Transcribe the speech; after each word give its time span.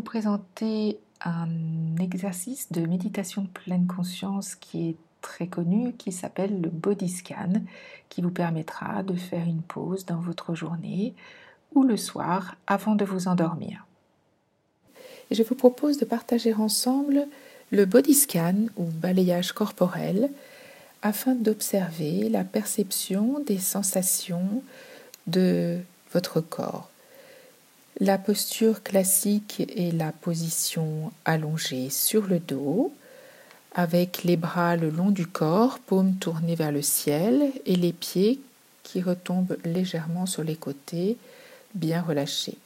vous 0.00 0.04
présenter 0.06 0.98
un 1.20 1.94
exercice 2.00 2.72
de 2.72 2.86
méditation 2.86 3.44
pleine 3.52 3.86
conscience 3.86 4.54
qui 4.54 4.88
est 4.88 4.96
très 5.20 5.46
connu, 5.46 5.92
qui 5.92 6.10
s'appelle 6.10 6.62
le 6.62 6.70
body 6.70 7.10
scan, 7.10 7.52
qui 8.08 8.22
vous 8.22 8.30
permettra 8.30 9.02
de 9.02 9.14
faire 9.14 9.46
une 9.46 9.60
pause 9.60 10.06
dans 10.06 10.20
votre 10.20 10.54
journée 10.54 11.12
ou 11.74 11.82
le 11.82 11.98
soir 11.98 12.56
avant 12.66 12.94
de 12.94 13.04
vous 13.04 13.28
endormir. 13.28 13.84
je 15.30 15.42
vous 15.42 15.54
propose 15.54 15.98
de 15.98 16.06
partager 16.06 16.54
ensemble 16.54 17.26
le 17.70 17.84
body 17.84 18.14
scan 18.14 18.68
ou 18.78 18.84
balayage 18.84 19.52
corporel 19.52 20.30
afin 21.02 21.34
d'observer 21.34 22.30
la 22.30 22.44
perception 22.44 23.44
des 23.46 23.58
sensations 23.58 24.62
de 25.26 25.78
votre 26.10 26.40
corps. 26.40 26.89
La 28.02 28.16
posture 28.16 28.82
classique 28.82 29.62
est 29.76 29.94
la 29.94 30.10
position 30.10 31.12
allongée 31.26 31.90
sur 31.90 32.26
le 32.26 32.38
dos, 32.38 32.94
avec 33.74 34.24
les 34.24 34.38
bras 34.38 34.74
le 34.76 34.88
long 34.88 35.10
du 35.10 35.26
corps, 35.26 35.78
paumes 35.78 36.14
tournées 36.14 36.54
vers 36.54 36.72
le 36.72 36.80
ciel 36.80 37.52
et 37.66 37.76
les 37.76 37.92
pieds 37.92 38.40
qui 38.84 39.02
retombent 39.02 39.58
légèrement 39.66 40.24
sur 40.24 40.42
les 40.42 40.56
côtés, 40.56 41.18
bien 41.74 42.00
relâchés. 42.00 42.56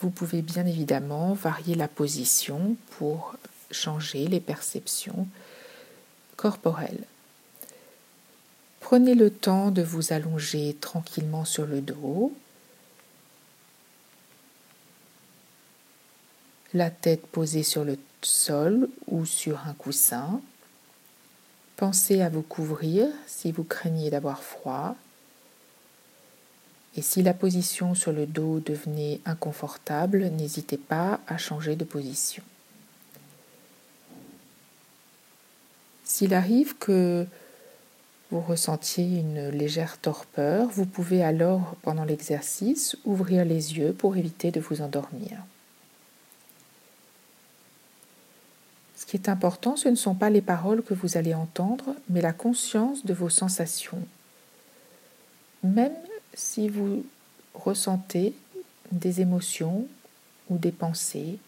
Vous 0.00 0.10
pouvez 0.10 0.42
bien 0.42 0.64
évidemment 0.64 1.32
varier 1.32 1.74
la 1.74 1.88
position 1.88 2.76
pour 2.98 3.34
changer 3.72 4.28
les 4.28 4.40
perceptions 4.40 5.26
corporelles. 6.36 7.02
Prenez 8.78 9.16
le 9.16 9.30
temps 9.30 9.72
de 9.72 9.82
vous 9.82 10.12
allonger 10.12 10.76
tranquillement 10.80 11.44
sur 11.44 11.66
le 11.66 11.80
dos, 11.80 12.32
la 16.74 16.90
tête 16.90 17.26
posée 17.26 17.62
sur 17.62 17.84
le 17.84 17.98
sol 18.22 18.88
ou 19.08 19.24
sur 19.24 19.66
un 19.66 19.74
coussin. 19.74 20.40
Pensez 21.76 22.20
à 22.20 22.28
vous 22.28 22.42
couvrir 22.42 23.08
si 23.26 23.52
vous 23.52 23.64
craignez 23.64 24.10
d'avoir 24.10 24.42
froid. 24.42 24.94
Et 26.96 27.02
si 27.02 27.22
la 27.22 27.34
position 27.34 27.94
sur 27.94 28.12
le 28.12 28.26
dos 28.26 28.60
devenait 28.60 29.20
inconfortable, 29.24 30.24
n'hésitez 30.36 30.76
pas 30.76 31.20
à 31.26 31.38
changer 31.38 31.76
de 31.76 31.84
position. 31.84 32.42
S'il 36.04 36.34
arrive 36.34 36.76
que 36.76 37.26
vous 38.30 38.40
ressentiez 38.40 39.04
une 39.04 39.48
légère 39.48 39.98
torpeur, 39.98 40.68
vous 40.68 40.86
pouvez 40.86 41.22
alors, 41.22 41.76
pendant 41.82 42.04
l'exercice, 42.04 42.96
ouvrir 43.04 43.44
les 43.44 43.78
yeux 43.78 43.92
pour 43.92 44.16
éviter 44.16 44.50
de 44.50 44.60
vous 44.60 44.82
endormir. 44.82 45.38
Qui 49.10 49.16
est 49.16 49.28
important, 49.28 49.74
ce 49.74 49.88
ne 49.88 49.96
sont 49.96 50.14
pas 50.14 50.30
les 50.30 50.40
paroles 50.40 50.84
que 50.84 50.94
vous 50.94 51.16
allez 51.16 51.34
entendre, 51.34 51.96
mais 52.08 52.20
la 52.20 52.32
conscience 52.32 53.04
de 53.04 53.12
vos 53.12 53.28
sensations. 53.28 54.06
Même 55.64 55.96
si 56.32 56.68
vous 56.68 57.04
ressentez 57.52 58.36
des 58.92 59.20
émotions 59.20 59.88
ou 60.48 60.58
des 60.58 60.70
pensées, 60.70 61.38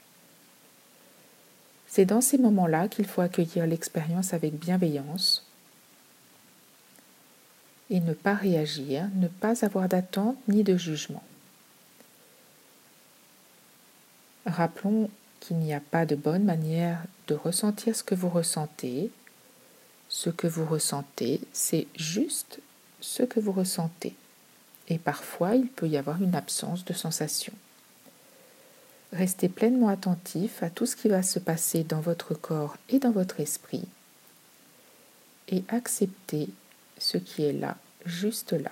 c'est 1.86 2.04
dans 2.04 2.20
ces 2.20 2.36
moments-là 2.36 2.88
qu'il 2.88 3.06
faut 3.06 3.20
accueillir 3.20 3.64
l'expérience 3.64 4.34
avec 4.34 4.54
bienveillance 4.54 5.46
et 7.90 8.00
ne 8.00 8.12
pas 8.12 8.34
réagir, 8.34 9.08
ne 9.14 9.28
pas 9.28 9.64
avoir 9.64 9.88
d'attente 9.88 10.36
ni 10.48 10.64
de 10.64 10.76
jugement. 10.76 11.22
Rappelons 14.46 15.08
qu'il 15.38 15.58
n'y 15.58 15.72
a 15.72 15.80
pas 15.80 16.06
de 16.06 16.16
bonne 16.16 16.42
manière 16.42 17.04
de 17.32 17.38
ressentir 17.38 17.96
ce 17.96 18.04
que 18.04 18.14
vous 18.14 18.28
ressentez. 18.28 19.10
Ce 20.10 20.28
que 20.28 20.46
vous 20.46 20.66
ressentez, 20.66 21.40
c'est 21.54 21.86
juste 21.96 22.58
ce 23.00 23.22
que 23.22 23.40
vous 23.40 23.52
ressentez. 23.52 24.14
Et 24.88 24.98
parfois, 24.98 25.54
il 25.54 25.68
peut 25.68 25.88
y 25.88 25.96
avoir 25.96 26.22
une 26.22 26.34
absence 26.34 26.84
de 26.84 26.92
sensation. 26.92 27.54
Restez 29.12 29.48
pleinement 29.48 29.88
attentif 29.88 30.62
à 30.62 30.68
tout 30.68 30.84
ce 30.84 30.96
qui 30.96 31.08
va 31.08 31.22
se 31.22 31.38
passer 31.38 31.84
dans 31.84 32.00
votre 32.00 32.34
corps 32.34 32.76
et 32.90 32.98
dans 32.98 33.10
votre 33.10 33.40
esprit 33.40 33.86
et 35.48 35.64
acceptez 35.68 36.48
ce 36.98 37.16
qui 37.18 37.44
est 37.44 37.52
là, 37.52 37.76
juste 38.04 38.52
là. 38.52 38.70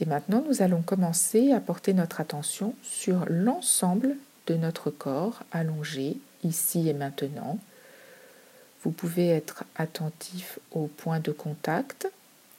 Et 0.00 0.06
maintenant, 0.06 0.44
nous 0.46 0.62
allons 0.62 0.82
commencer 0.82 1.52
à 1.52 1.60
porter 1.60 1.94
notre 1.94 2.20
attention 2.20 2.74
sur 2.82 3.24
l'ensemble 3.28 4.16
de 4.46 4.54
notre 4.54 4.90
corps 4.90 5.42
allongé 5.52 6.16
ici 6.44 6.88
et 6.88 6.94
maintenant. 6.94 7.58
Vous 8.82 8.90
pouvez 8.90 9.28
être 9.28 9.64
attentif 9.76 10.58
au 10.72 10.86
point 10.86 11.20
de 11.20 11.32
contact 11.32 12.08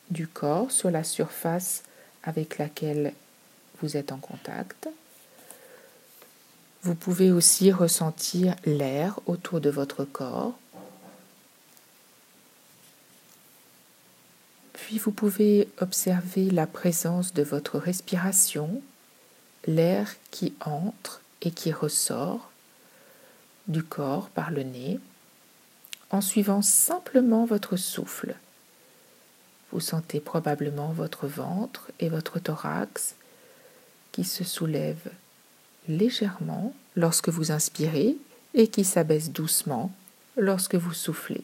du 0.09 0.27
corps 0.27 0.71
sur 0.71 0.91
la 0.91 1.03
surface 1.03 1.83
avec 2.23 2.57
laquelle 2.57 3.13
vous 3.81 3.95
êtes 3.95 4.11
en 4.11 4.17
contact. 4.17 4.89
Vous 6.81 6.95
pouvez 6.95 7.31
aussi 7.31 7.71
ressentir 7.71 8.55
l'air 8.65 9.19
autour 9.25 9.61
de 9.61 9.69
votre 9.69 10.05
corps 10.05 10.57
Puis 14.89 14.97
vous 14.97 15.11
pouvez 15.11 15.67
observer 15.81 16.49
la 16.49 16.65
présence 16.65 17.33
de 17.35 17.43
votre 17.43 17.77
respiration, 17.77 18.81
l'air 19.67 20.15
qui 20.31 20.55
entre 20.65 21.21
et 21.43 21.51
qui 21.51 21.71
ressort 21.71 22.48
du 23.69 23.83
corps 23.83 24.29
par 24.29 24.51
le 24.51 24.63
nez, 24.63 24.99
en 26.09 26.21
suivant 26.21 26.61
simplement 26.61 27.45
votre 27.45 27.77
souffle. 27.77 28.35
Vous 29.71 29.79
sentez 29.79 30.19
probablement 30.19 30.91
votre 30.91 31.27
ventre 31.27 31.91
et 31.99 32.09
votre 32.09 32.39
thorax 32.39 33.15
qui 34.11 34.23
se 34.23 34.43
soulèvent 34.43 35.11
légèrement 35.87 36.73
lorsque 36.95 37.29
vous 37.29 37.51
inspirez 37.51 38.17
et 38.55 38.67
qui 38.67 38.83
s'abaissent 38.83 39.31
doucement 39.31 39.91
lorsque 40.35 40.75
vous 40.75 40.93
soufflez. 40.93 41.43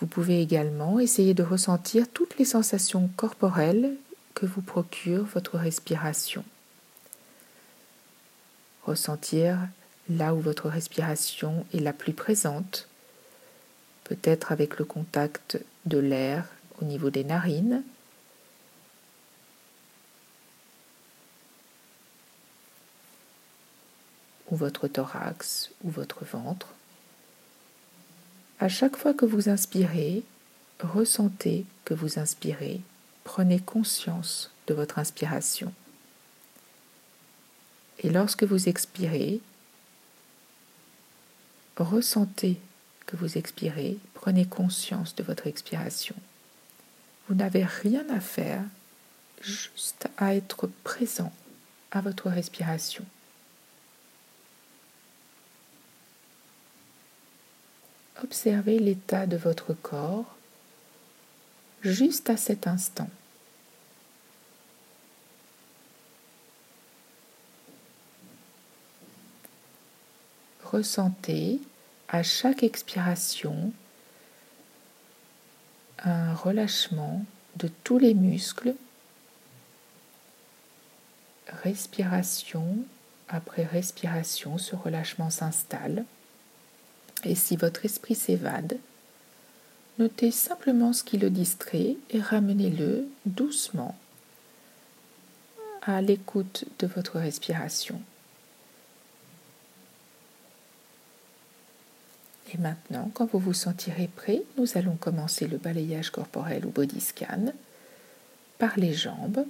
Vous 0.00 0.06
pouvez 0.06 0.40
également 0.40 0.98
essayer 0.98 1.34
de 1.34 1.42
ressentir 1.42 2.08
toutes 2.08 2.38
les 2.38 2.44
sensations 2.44 3.08
corporelles 3.16 3.94
que 4.34 4.46
vous 4.46 4.62
procure 4.62 5.24
votre 5.24 5.58
respiration. 5.58 6.42
Ressentir 8.84 9.58
là 10.08 10.34
où 10.34 10.40
votre 10.40 10.68
respiration 10.68 11.64
est 11.72 11.80
la 11.80 11.92
plus 11.92 12.12
présente, 12.12 12.88
peut-être 14.04 14.52
avec 14.52 14.78
le 14.78 14.84
contact 14.84 15.60
de 15.86 15.98
l'air 15.98 16.48
au 16.80 16.84
niveau 16.84 17.10
des 17.10 17.24
narines, 17.24 17.82
ou 24.50 24.56
votre 24.56 24.88
thorax 24.88 25.70
ou 25.84 25.90
votre 25.90 26.24
ventre. 26.24 26.68
À 28.58 28.68
chaque 28.68 28.96
fois 28.96 29.14
que 29.14 29.24
vous 29.24 29.48
inspirez, 29.48 30.22
ressentez 30.80 31.64
que 31.84 31.94
vous 31.94 32.18
inspirez. 32.18 32.80
Prenez 33.24 33.60
conscience 33.60 34.50
de 34.66 34.74
votre 34.74 34.98
inspiration. 34.98 35.72
Et 38.00 38.10
lorsque 38.10 38.44
vous 38.44 38.68
expirez, 38.68 39.40
ressentez 41.76 42.58
que 43.06 43.16
vous 43.16 43.36
expirez. 43.38 43.98
Prenez 44.14 44.46
conscience 44.46 45.14
de 45.14 45.22
votre 45.22 45.46
expiration. 45.46 46.14
Vous 47.28 47.34
n'avez 47.34 47.64
rien 47.64 48.04
à 48.10 48.20
faire, 48.20 48.62
juste 49.40 50.08
à 50.16 50.34
être 50.34 50.68
présent 50.84 51.32
à 51.90 52.00
votre 52.00 52.28
respiration. 52.28 53.04
Observez 58.22 58.78
l'état 58.78 59.26
de 59.26 59.36
votre 59.36 59.74
corps 59.74 60.36
juste 61.82 62.30
à 62.30 62.36
cet 62.36 62.66
instant. 62.66 63.08
Ressentez 70.70 71.60
à 72.08 72.22
chaque 72.22 72.62
expiration 72.62 73.72
un 76.02 76.34
relâchement 76.34 77.24
de 77.56 77.68
tous 77.84 77.98
les 77.98 78.14
muscles. 78.14 78.74
Respiration 81.62 82.78
après 83.28 83.64
respiration, 83.64 84.58
ce 84.58 84.74
relâchement 84.76 85.30
s'installe. 85.30 86.04
Et 87.24 87.34
si 87.34 87.56
votre 87.56 87.84
esprit 87.84 88.14
s'évade, 88.14 88.78
Notez 90.00 90.30
simplement 90.30 90.94
ce 90.94 91.04
qui 91.04 91.18
le 91.18 91.28
distrait 91.28 91.94
et 92.08 92.22
ramenez-le 92.22 93.06
doucement 93.26 93.94
à 95.82 96.00
l'écoute 96.00 96.64
de 96.78 96.86
votre 96.86 97.18
respiration. 97.18 98.00
Et 102.52 102.58
maintenant, 102.58 103.10
quand 103.14 103.26
vous 103.26 103.38
vous 103.38 103.54
sentirez 103.54 104.08
prêt, 104.08 104.42
nous 104.56 104.76
allons 104.76 104.96
commencer 104.96 105.46
le 105.46 105.56
balayage 105.56 106.10
corporel 106.10 106.66
ou 106.66 106.70
body 106.70 107.00
scan 107.00 107.52
par 108.58 108.78
les 108.78 108.92
jambes 108.92 109.46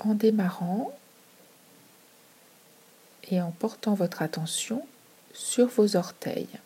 en 0.00 0.14
démarrant 0.14 0.96
et 3.30 3.40
en 3.40 3.50
portant 3.50 3.94
votre 3.94 4.22
attention 4.22 4.86
sur 5.32 5.66
vos 5.66 5.96
orteils. 5.96 6.60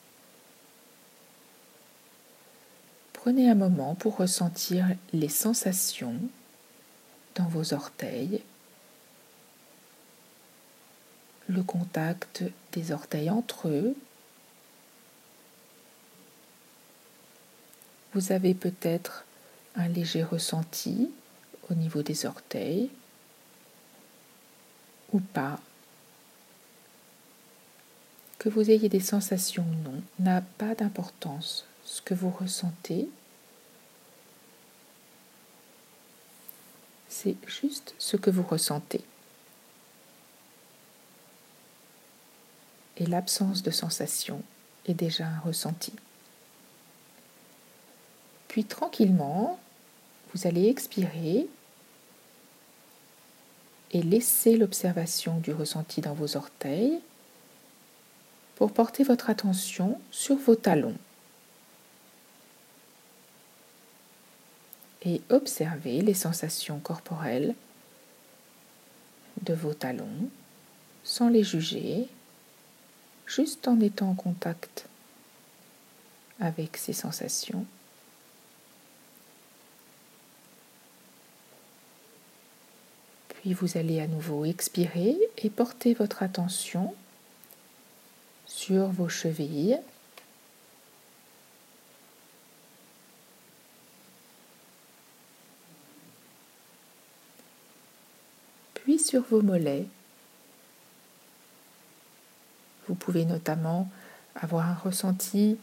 Prenez 3.13 3.51
un 3.51 3.55
moment 3.55 3.95
pour 3.95 4.17
ressentir 4.17 4.87
les 5.13 5.29
sensations 5.29 6.19
dans 7.35 7.47
vos 7.47 7.75
orteils, 7.75 8.43
le 11.49 11.63
contact 11.63 12.43
des 12.73 12.93
orteils 12.93 13.31
entre 13.31 13.69
eux. 13.69 13.97
Vous 18.19 18.33
avez 18.33 18.53
peut-être 18.53 19.25
un 19.77 19.87
léger 19.87 20.25
ressenti 20.25 21.09
au 21.71 21.75
niveau 21.75 22.03
des 22.03 22.27
orteils 22.27 22.91
ou 25.13 25.21
pas. 25.21 25.61
Que 28.41 28.49
vous 28.49 28.73
ayez 28.73 28.89
des 28.89 28.99
sensations 28.99 29.63
ou 29.63 29.89
non 29.89 30.03
n'a 30.19 30.41
pas 30.41 30.75
d'importance. 30.75 31.65
Ce 31.85 32.03
que 32.03 32.13
vous 32.13 32.31
ressentez, 32.31 33.09
c'est 37.09 37.37
juste 37.47 37.95
ce 37.99 38.17
que 38.17 38.31
vous 38.31 38.43
ressentez. 38.43 39.05
Et 42.97 43.07
l'absence 43.07 43.63
de 43.63 43.71
sensation 43.71 44.43
est 44.87 44.95
déjà 44.95 45.29
un 45.29 45.39
ressenti. 45.39 45.93
Puis 48.59 48.65
tranquillement, 48.65 49.57
vous 50.35 50.49
allez 50.49 50.67
expirer 50.67 51.47
et 53.93 54.03
laisser 54.03 54.57
l'observation 54.57 55.39
du 55.39 55.53
ressenti 55.53 56.01
dans 56.01 56.13
vos 56.13 56.37
orteils 56.37 56.99
pour 58.57 58.73
porter 58.73 59.05
votre 59.05 59.31
attention 59.31 60.01
sur 60.11 60.35
vos 60.35 60.57
talons. 60.57 60.97
Et 65.05 65.23
observez 65.31 66.01
les 66.01 66.15
sensations 66.15 66.81
corporelles 66.81 67.55
de 69.43 69.55
vos 69.55 69.75
talons 69.75 70.31
sans 71.05 71.29
les 71.29 71.45
juger, 71.45 72.09
juste 73.25 73.69
en 73.69 73.79
étant 73.79 74.11
en 74.11 74.15
contact 74.15 74.89
avec 76.41 76.77
ces 76.77 76.93
sensations. 76.93 77.65
Vous 83.55 83.79
allez 83.79 84.01
à 84.01 84.07
nouveau 84.07 84.45
expirer 84.45 85.17
et 85.39 85.49
porter 85.49 85.95
votre 85.95 86.23
attention 86.23 86.95
sur 88.47 88.87
vos 88.89 89.09
chevilles. 89.09 89.79
Puis 98.75 98.99
sur 98.99 99.23
vos 99.23 99.41
mollets. 99.41 99.87
Vous 102.87 102.95
pouvez 102.95 103.25
notamment 103.25 103.91
avoir 104.35 104.67
un 104.67 104.75
ressenti 104.75 105.57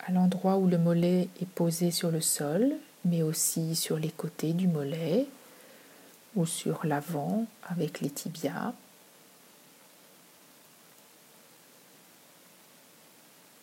à 0.00 0.12
l'endroit 0.12 0.56
où 0.56 0.66
le 0.66 0.78
mollet 0.78 1.28
est 1.40 1.48
posé 1.48 1.92
sur 1.92 2.10
le 2.10 2.20
sol, 2.20 2.74
mais 3.04 3.22
aussi 3.22 3.76
sur 3.76 3.96
les 3.96 4.10
côtés 4.10 4.52
du 4.52 4.66
mollet 4.66 5.26
ou 6.36 6.46
sur 6.46 6.84
l'avant 6.84 7.46
avec 7.64 8.00
les 8.00 8.10
tibias. 8.10 8.72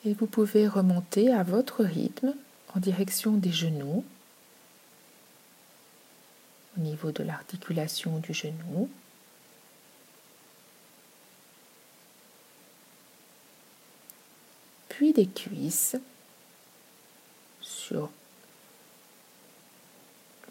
Et 0.06 0.14
vous 0.14 0.26
pouvez 0.26 0.68
remonter 0.68 1.32
à 1.32 1.44
votre 1.44 1.84
rythme 1.84 2.34
en 2.76 2.80
direction 2.80 3.34
des 3.34 3.52
genoux, 3.52 4.04
au 6.78 6.82
niveau 6.82 7.12
de 7.12 7.24
l'articulation 7.24 8.18
du 8.20 8.34
genou. 8.34 8.90
Puis 14.90 15.14
des 15.14 15.28
cuisses 15.28 15.98
sur 17.60 18.10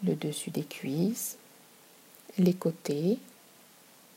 le 0.03 0.15
dessus 0.15 0.49
des 0.49 0.63
cuisses, 0.63 1.37
les 2.37 2.53
côtés 2.53 3.19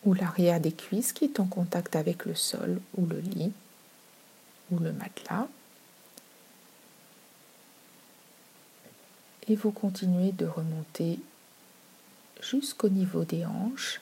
ou 0.05 0.15
l'arrière 0.15 0.61
des 0.61 0.73
cuisses 0.73 1.13
qui 1.13 1.25
est 1.25 1.41
en 1.41 1.47
contact 1.47 1.97
avec 1.97 2.25
le 2.25 2.35
sol 2.35 2.81
ou 2.97 3.07
le 3.07 3.21
lit 3.21 3.53
ou 4.71 4.79
le 4.79 4.93
matelas. 4.93 5.49
Et 9.49 9.57
vous 9.57 9.73
continuez 9.73 10.33
de 10.33 10.47
remonter 10.47 11.19
jusqu'au 12.41 12.89
niveau 12.89 13.25
des 13.25 13.45
hanches 13.45 14.01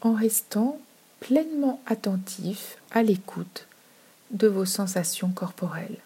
en 0.00 0.14
restant 0.14 0.78
pleinement 1.20 1.80
attentif 1.86 2.76
à 2.90 3.02
l'écoute 3.02 3.66
de 4.30 4.48
vos 4.48 4.64
sensations 4.64 5.30
corporelles. 5.30 5.98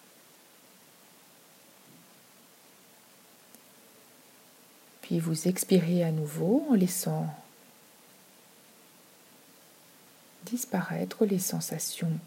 Puis 5.09 5.17
vous 5.17 5.47
expirez 5.47 6.03
à 6.03 6.11
nouveau 6.11 6.67
en 6.69 6.75
laissant 6.75 7.25
disparaître 10.45 11.25
les 11.25 11.39
sensations 11.39 12.19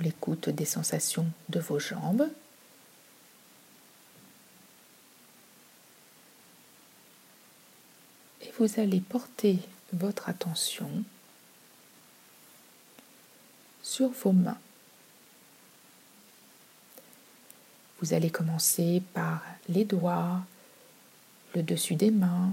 l'écoute 0.00 0.50
des 0.50 0.66
sensations 0.66 1.26
de 1.48 1.60
vos 1.60 1.78
jambes. 1.78 2.28
Et 8.42 8.52
vous 8.58 8.78
allez 8.78 9.00
porter 9.00 9.60
votre 9.94 10.28
attention 10.28 10.90
sur 13.82 14.10
vos 14.10 14.32
mains. 14.32 14.58
Vous 18.02 18.12
allez 18.12 18.28
commencer 18.28 19.02
par 19.14 19.42
les 19.70 19.86
doigts, 19.86 20.42
le 21.54 21.62
dessus 21.62 21.94
des 21.94 22.10
mains, 22.10 22.52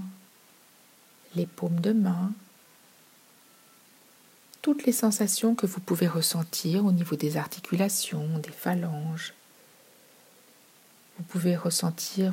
les 1.34 1.46
paumes 1.46 1.80
de 1.80 1.92
main, 1.92 2.32
toutes 4.60 4.84
les 4.84 4.92
sensations 4.92 5.54
que 5.54 5.66
vous 5.66 5.80
pouvez 5.80 6.06
ressentir 6.06 6.84
au 6.84 6.92
niveau 6.92 7.16
des 7.16 7.36
articulations, 7.36 8.38
des 8.38 8.52
phalanges. 8.52 9.34
Vous 11.18 11.24
pouvez 11.24 11.56
ressentir 11.56 12.32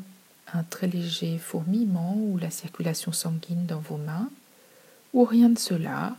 un 0.53 0.63
très 0.63 0.87
léger 0.87 1.37
fourmillement 1.37 2.15
ou 2.15 2.37
la 2.37 2.51
circulation 2.51 3.11
sanguine 3.11 3.65
dans 3.65 3.79
vos 3.79 3.97
mains, 3.97 4.29
ou 5.13 5.23
rien 5.23 5.49
de 5.49 5.57
cela, 5.59 6.15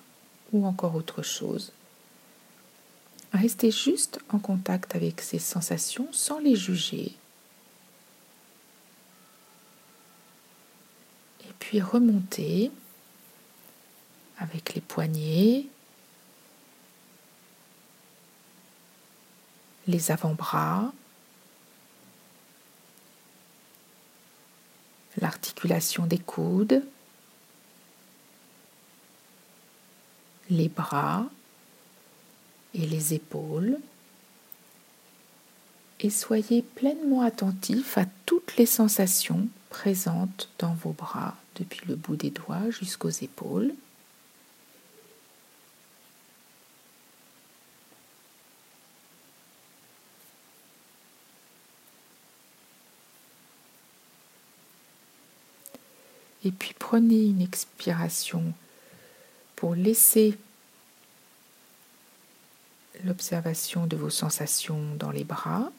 ou 0.53 0.67
encore 0.67 0.95
autre 0.95 1.23
chose. 1.23 1.73
Restez 3.33 3.71
juste 3.71 4.19
en 4.29 4.41
contact 4.41 4.97
avec 4.97 5.21
ces 5.21 5.39
sensations 5.39 6.09
sans 6.13 6.41
les 6.41 6.57
juger. 6.57 7.15
Et 11.43 11.53
puis 11.71 11.81
remontez 11.81 12.73
avec 14.39 14.75
les 14.75 14.81
poignets, 14.81 15.67
les 19.87 20.11
avant-bras, 20.11 20.93
l'articulation 25.19 26.07
des 26.07 26.19
coudes, 26.19 26.83
les 30.51 30.69
bras 30.69 31.27
et 32.75 32.85
les 32.85 33.15
épaules. 33.15 33.79
Et 36.01 36.11
soyez 36.11 36.63
pleinement 36.63 37.23
attentif 37.23 37.97
à 37.97 38.07
toutes 38.27 38.57
les 38.57 38.67
sensations 38.67 39.49
présente 39.71 40.49
dans 40.59 40.75
vos 40.75 40.93
bras 40.93 41.37
depuis 41.57 41.87
le 41.87 41.95
bout 41.95 42.17
des 42.17 42.31
doigts 42.31 42.71
jusqu'aux 42.71 43.09
épaules. 43.09 43.73
Et 56.45 56.53
puis 56.53 56.75
prenez 56.79 57.27
une 57.27 57.43
expiration 57.43 58.53
pour 59.57 59.75
laisser 59.75 60.39
l'observation 63.05 63.87
de 63.87 63.97
vos 63.97 64.11
sensations 64.11 64.95
dans 64.97 65.11
les 65.11 65.25
bras. 65.25 65.71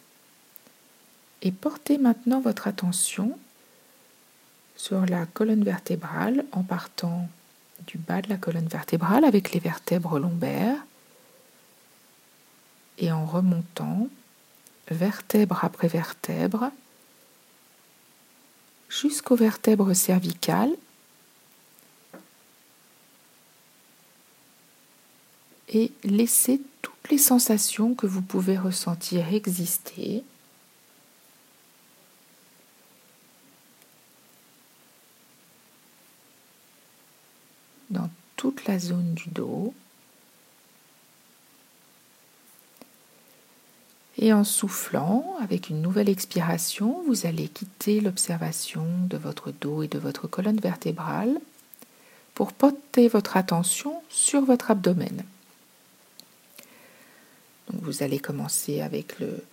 Et 1.42 1.52
portez 1.52 1.98
maintenant 1.98 2.40
votre 2.40 2.68
attention 2.68 3.38
sur 4.82 5.06
la 5.06 5.28
colonne 5.28 5.64
vertébrale 5.64 6.44
en 6.54 6.64
partant 6.64 7.30
du 7.86 8.00
bas 8.00 8.24
de 8.24 8.30
la 8.30 8.38
colonne 8.38 8.68
vertébrale 8.68 9.26
avec 9.26 9.52
les 9.52 9.60
vertèbres 9.60 10.18
lombaires 10.18 10.84
et 12.98 13.12
en 13.12 13.24
remontant 13.28 14.08
vertèbre 14.90 15.64
après 15.64 15.88
vertèbre 15.88 16.72
jusqu'aux 18.90 19.36
vertèbres 19.36 19.94
cervicales 19.94 20.74
et 25.70 25.92
laissez 26.04 26.60
toutes 26.82 27.12
les 27.12 27.20
sensations 27.20 27.94
que 27.94 28.08
vous 28.08 28.24
pouvez 28.24 28.58
ressentir 28.58 29.32
exister. 29.32 30.24
dans 37.92 38.10
toute 38.42 38.66
la 38.66 38.80
zone 38.80 39.14
du 39.14 39.30
dos. 39.30 39.72
Et 44.18 44.34
en 44.34 44.44
soufflant, 44.44 45.36
avec 45.40 45.70
une 45.70 45.80
nouvelle 45.80 46.10
expiration, 46.10 47.04
vous 47.06 47.28
allez 47.28 47.48
quitter 47.50 48.02
l'observation 48.02 48.88
de 49.08 49.18
votre 49.18 49.52
dos 49.52 49.84
et 49.84 49.88
de 49.88 50.00
votre 50.00 50.28
colonne 50.28 50.60
vertébrale 50.60 51.40
pour 52.34 52.52
porter 52.52 53.10
votre 53.10 53.38
attention 53.38 54.02
sur 54.10 54.44
votre 54.44 54.72
abdomen. 54.72 55.24
vous 57.74 58.02
allez 58.02 58.18
commencer 58.18 58.82
avec 58.82 59.20
le, 59.20 59.46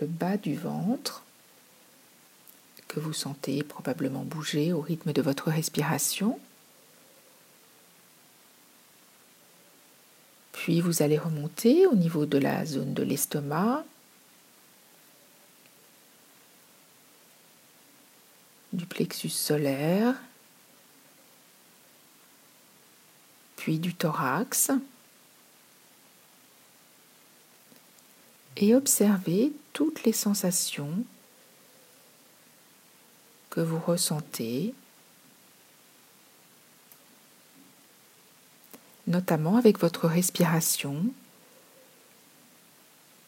le 0.00 0.06
bas 0.06 0.36
du 0.36 0.54
ventre 0.54 1.23
vous 3.00 3.12
sentez 3.12 3.62
probablement 3.62 4.24
bouger 4.24 4.72
au 4.72 4.80
rythme 4.80 5.12
de 5.12 5.22
votre 5.22 5.50
respiration. 5.50 6.38
Puis 10.52 10.80
vous 10.80 11.02
allez 11.02 11.18
remonter 11.18 11.86
au 11.86 11.94
niveau 11.94 12.26
de 12.26 12.38
la 12.38 12.64
zone 12.64 12.94
de 12.94 13.02
l'estomac, 13.02 13.84
du 18.72 18.86
plexus 18.86 19.28
solaire, 19.28 20.14
puis 23.56 23.78
du 23.78 23.94
thorax. 23.94 24.70
Et 28.56 28.74
observez 28.74 29.52
toutes 29.72 30.04
les 30.04 30.12
sensations 30.12 31.04
que 33.54 33.60
vous 33.60 33.78
ressentez, 33.78 34.74
notamment 39.06 39.56
avec 39.56 39.78
votre 39.78 40.08
respiration 40.08 41.06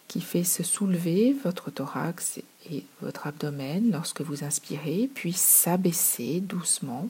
qui 0.09 0.21
fait 0.21 0.43
se 0.43 0.65
soulever 0.65 1.33
votre 1.45 1.71
thorax 1.71 2.41
et 2.71 2.85
votre 3.03 3.29
abdomen 3.29 3.93
lorsque 3.93 4.21
vous 4.21 4.43
inspirez, 4.43 5.09
puis 5.15 5.33
s'abaisser 5.33 6.41
doucement 6.41 7.09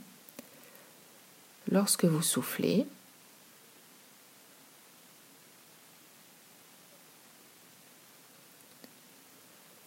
lorsque 1.73 2.05
vous 2.05 2.23
soufflez. 2.23 2.87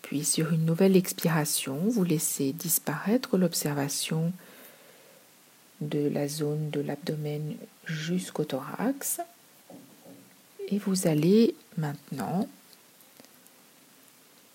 Puis 0.10 0.26
sur 0.26 0.52
une 0.54 0.66
nouvelle 0.66 0.98
expiration, 0.98 1.78
vous 1.88 2.04
laissez 2.04 2.52
disparaître 2.52 3.38
l'observation 3.38 4.34
de 5.82 6.10
la 6.10 6.28
zone 6.28 6.72
de 6.72 6.82
l'abdomen 6.82 7.56
jusqu'au 7.86 8.44
thorax. 8.44 9.22
Et 10.70 10.80
vous 10.80 11.06
allez 11.06 11.54
maintenant 11.78 12.48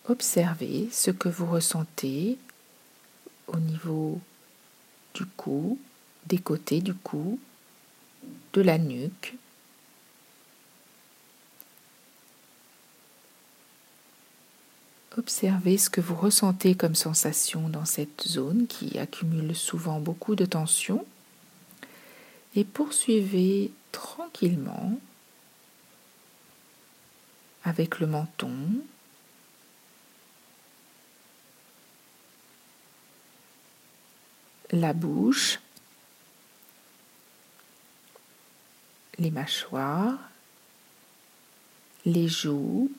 observer 0.08 0.88
ce 0.90 1.12
que 1.12 1.28
vous 1.28 1.46
ressentez 1.46 2.36
au 3.46 3.60
niveau 3.60 4.18
du 5.14 5.24
cou, 5.24 5.78
des 6.26 6.38
côtés 6.38 6.80
du 6.80 6.94
cou, 6.94 7.38
de 8.54 8.60
la 8.60 8.78
nuque, 8.78 9.36
Observez 15.16 15.78
ce 15.78 15.90
que 15.90 16.00
vous 16.00 16.16
ressentez 16.16 16.74
comme 16.74 16.96
sensation 16.96 17.68
dans 17.68 17.84
cette 17.84 18.26
zone 18.26 18.66
qui 18.66 18.98
accumule 18.98 19.54
souvent 19.54 20.00
beaucoup 20.00 20.34
de 20.34 20.44
tension 20.44 21.06
et 22.56 22.64
poursuivez 22.64 23.70
tranquillement 23.92 24.98
avec 27.62 28.00
le 28.00 28.08
menton, 28.08 28.52
la 34.72 34.92
bouche, 34.92 35.60
les 39.18 39.30
mâchoires, 39.30 40.18
les 42.04 42.26
joues, 42.26 42.90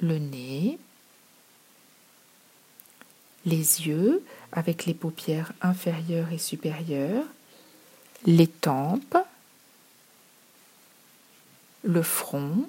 le 0.00 0.18
nez, 0.18 0.78
les 3.44 3.86
yeux 3.86 4.22
avec 4.52 4.86
les 4.86 4.94
paupières 4.94 5.52
inférieures 5.60 6.32
et 6.32 6.38
supérieures, 6.38 7.24
les 8.26 8.46
tempes, 8.46 9.16
le 11.82 12.02
front, 12.02 12.68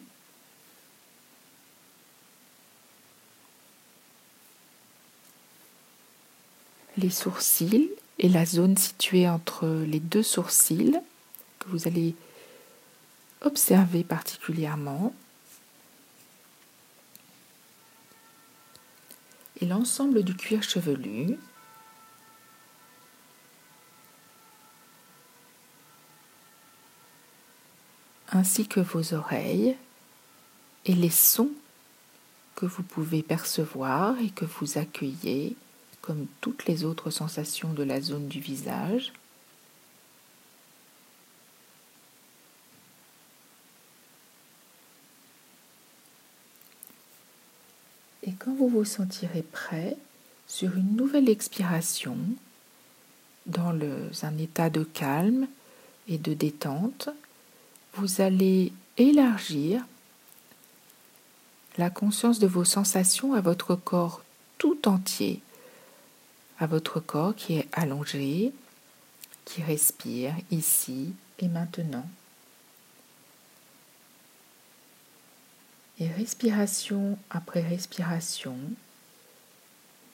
les 6.98 7.09
sourcils 7.09 7.89
et 8.19 8.29
la 8.29 8.45
zone 8.45 8.77
située 8.77 9.27
entre 9.27 9.67
les 9.67 10.00
deux 10.00 10.24
sourcils 10.24 11.00
que 11.59 11.69
vous 11.69 11.88
allez 11.88 12.15
observer 13.41 14.03
particulièrement. 14.03 15.13
Et 19.61 19.65
l'ensemble 19.65 20.23
du 20.23 20.35
cuir 20.35 20.63
chevelu. 20.63 21.37
ainsi 28.31 28.67
que 28.67 28.79
vos 28.79 29.13
oreilles 29.13 29.75
et 30.85 30.93
les 30.93 31.09
sons 31.09 31.51
que 32.55 32.65
vous 32.65 32.83
pouvez 32.83 33.23
percevoir 33.23 34.19
et 34.19 34.29
que 34.29 34.45
vous 34.45 34.77
accueillez 34.77 35.55
comme 36.01 36.27
toutes 36.41 36.65
les 36.65 36.83
autres 36.83 37.09
sensations 37.09 37.73
de 37.73 37.83
la 37.83 38.01
zone 38.01 38.27
du 38.27 38.39
visage. 38.39 39.13
Et 48.23 48.33
quand 48.33 48.53
vous 48.79 48.86
sentirez 48.86 49.41
prêt, 49.41 49.98
sur 50.48 50.77
une 50.77 50.95
nouvelle 50.95 51.27
expiration, 51.27 52.15
dans 53.45 53.77
un 54.21 54.38
état 54.38 54.69
de 54.69 54.86
calme 54.86 55.48
et 56.07 56.17
de 56.17 56.33
détente, 56.33 57.09
vous 57.95 58.21
allez 58.21 58.71
élargir 58.95 59.86
la 61.77 61.89
conscience 61.89 62.39
de 62.39 62.48
vos 62.48 62.63
sensations 62.63 63.33
à 63.33 63.41
votre 63.41 63.75
corps 63.75 64.24
tout 64.57 64.88
entier, 64.88 65.41
à 66.57 66.65
votre 66.65 67.01
corps 67.01 67.36
qui 67.36 67.55
est 67.57 67.67
allongé, 67.74 68.53
qui 69.43 69.62
respire 69.62 70.33
ici 70.51 71.13
et 71.39 71.50
maintenant. 71.50 72.07
Et 75.99 76.07
respiration 76.07 77.17
après 77.29 77.61
respiration 77.61 78.57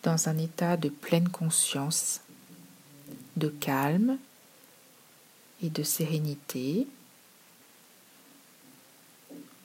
dans 0.04 0.30
un 0.30 0.38
état 0.38 0.78
de 0.78 0.90
pleine 0.90 1.30
conscience, 1.30 2.22
de 3.38 3.50
calme 3.50 4.18
et 5.64 5.70
de 5.70 5.84
sérénité. 5.84 6.88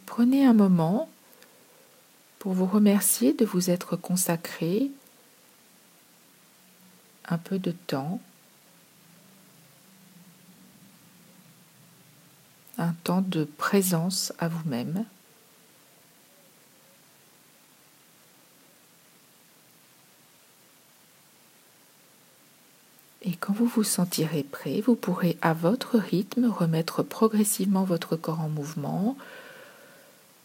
Prenez 0.07 0.45
un 0.45 0.55
moment 0.55 1.09
pour 2.39 2.53
vous 2.53 2.67
remercier 2.67 3.33
de 3.33 3.45
vous 3.45 3.71
être 3.71 3.97
consacré 3.97 4.91
un 7.29 7.39
peu 7.39 7.59
de 7.59 7.71
temps, 7.71 8.21
un 12.79 12.93
temps 13.05 13.23
de 13.23 13.45
présence 13.45 14.33
à 14.39 14.49
vous-même. 14.49 15.05
Quand 23.41 23.55
vous 23.55 23.67
vous 23.67 23.85
sentirez 23.85 24.43
prêt, 24.43 24.83
vous 24.83 24.95
pourrez 24.95 25.39
à 25.41 25.55
votre 25.55 25.99
rythme 25.99 26.47
remettre 26.47 27.03
progressivement 27.03 27.85
votre 27.85 28.17
corps 28.17 28.41
en 28.41 28.51
mouvement 28.51 29.17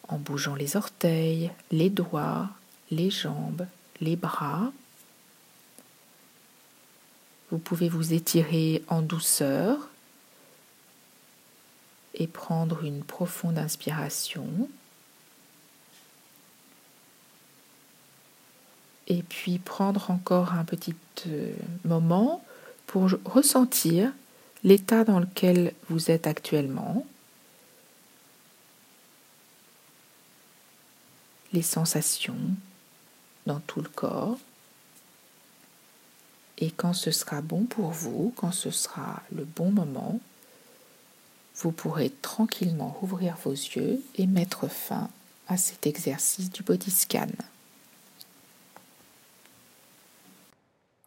en 0.08 0.18
bougeant 0.18 0.56
les 0.56 0.78
orteils, 0.78 1.52
les 1.72 1.90
doigts, 1.90 2.50
les 2.92 3.10
jambes, 3.10 3.68
les 4.02 4.16
bras. 4.16 4.72
Vous 7.52 7.58
pouvez 7.58 7.90
vous 7.90 8.14
étirer 8.14 8.84
en 8.88 9.02
douceur 9.02 9.90
et 12.14 12.28
prendre 12.28 12.84
une 12.84 13.04
profonde 13.04 13.58
inspiration. 13.58 14.70
Et 19.08 19.22
puis 19.22 19.60
prendre 19.60 20.10
encore 20.10 20.54
un 20.54 20.64
petit 20.64 20.96
euh, 21.28 21.54
moment 21.84 22.44
pour 22.88 23.10
ressentir 23.25 24.12
l'état 24.63 25.04
dans 25.04 25.20
lequel 25.20 25.74
vous 25.89 26.12
êtes 26.12 26.27
actuellement, 26.27 27.06
les 31.54 31.62
sensations 31.62 32.36
dans 33.46 33.60
tout 33.62 33.82
le 33.82 33.89
corps. 33.89 34.38
Et 36.58 36.72
quand 36.72 36.94
ce 36.94 37.12
sera 37.12 37.42
bon 37.42 37.65
pour 37.65 37.92
vous, 37.92 38.34
quand 38.36 38.51
ce 38.51 38.72
sera 38.72 39.22
le 39.32 39.44
bon 39.44 39.72
moment, 39.72 40.20
vous 41.58 41.72
pourrez 41.72 42.10
tranquillement 42.22 42.98
ouvrir 43.01 43.38
vos 43.44 43.51
yeux 43.51 44.01
et 44.15 44.27
mettre 44.27 44.68
fin 44.68 45.10
à 45.48 45.58
cet 45.58 45.88
exercice 45.88 46.51
du 46.51 46.63
body 46.63 46.92
scan. 46.92 47.27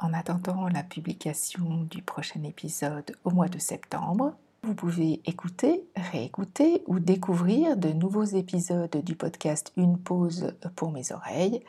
En 0.01 0.13
attendant 0.13 0.69
la 0.69 0.85
publication 0.85 1.87
du 1.91 2.03
prochain 2.03 2.45
épisode 2.45 3.17
au 3.25 3.31
mois 3.31 3.49
de 3.49 3.59
septembre, 3.59 4.33
vous 4.63 4.75
pouvez 4.75 5.21
écouter, 5.27 5.83
réécouter 6.13 6.85
ou 6.87 7.01
découvrir 7.01 7.77
de 7.77 7.89
nouveaux 7.89 8.23
épisodes 8.23 8.97
du 9.05 9.17
podcast 9.17 9.73
Une 9.77 9.99
pause 9.99 10.53
pour 10.77 10.93
mes 10.93 11.11
oreilles 11.11 11.65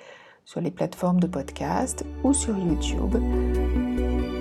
sur 0.45 0.61
les 0.61 0.69
plateformes 0.69 1.19
de 1.19 1.25
podcast 1.25 2.05
ou 2.23 2.33
sur 2.33 2.55
YouTube. 2.55 3.17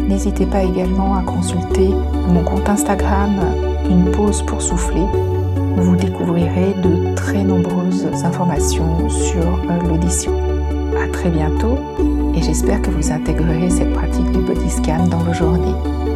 N'hésitez 0.00 0.45
pas 0.45 0.64
également 0.64 1.14
à 1.14 1.23
consulter 1.23 1.88
mon 1.88 2.45
compte 2.45 2.68
Instagram 2.68 3.40
Une 3.88 4.12
pause 4.12 4.45
pour 4.45 4.61
souffler 4.61 5.00
où 5.00 5.80
vous 5.80 5.97
découvrirez 5.97 6.75
de 6.75 7.14
très 7.14 7.42
nombreuses 7.42 8.04
informations 8.23 9.09
sur 9.09 9.47
euh, 9.47 9.80
l'audition. 9.89 10.32
À 10.99 11.08
très 11.08 11.30
bientôt 11.30 11.78
et 12.38 12.42
j'espère 12.42 12.80
que 12.82 12.90
vous 12.90 13.10
intégrerez 13.10 13.68
cette 13.68 13.92
pratique 13.92 14.30
du 14.30 14.38
body 14.38 14.70
scan 14.70 15.08
dans 15.08 15.18
vos 15.18 15.34
journées. 15.34 16.07